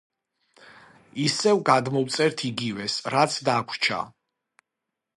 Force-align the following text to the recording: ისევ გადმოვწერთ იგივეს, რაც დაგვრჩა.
ისევ 1.25 1.61
გადმოვწერთ 1.69 2.43
იგივეს, 2.51 2.99
რაც 3.19 3.39
დაგვრჩა. 3.51 4.05